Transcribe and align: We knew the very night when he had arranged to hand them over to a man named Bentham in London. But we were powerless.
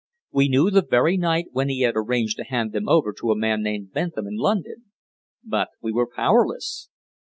We 0.31 0.49
knew 0.49 0.71
the 0.71 0.81
very 0.81 1.15
night 1.15 1.49
when 1.51 1.69
he 1.69 1.81
had 1.81 1.93
arranged 1.95 2.37
to 2.37 2.43
hand 2.45 2.71
them 2.71 2.89
over 2.89 3.13
to 3.13 3.29
a 3.31 3.35
man 3.37 3.61
named 3.61 3.93
Bentham 3.93 4.25
in 4.25 4.35
London. 4.37 4.85
But 5.43 5.67
we 5.79 5.91
were 5.91 6.07
powerless. 6.07 6.89